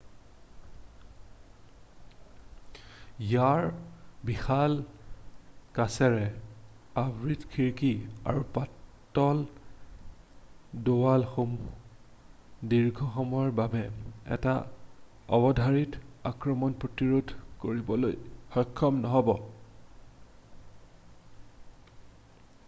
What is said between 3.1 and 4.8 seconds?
ইয়াৰ বিশাল